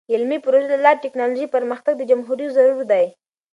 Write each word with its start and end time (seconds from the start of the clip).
د 0.07 0.11
علمي 0.15 0.37
پروژو 0.45 0.71
له 0.73 0.77
لارې 0.85 0.97
د 0.99 1.03
ټیکنالوژۍ 1.05 1.47
پرمختګ 1.55 1.93
د 1.97 2.01
جمهوری 2.11 2.47
ضروری 2.55 2.85
دی. 2.91 3.05